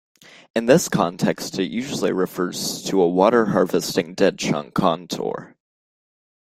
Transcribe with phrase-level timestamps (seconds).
[0.55, 5.55] In this context it usually refers to a water-harvesting ditch on contour.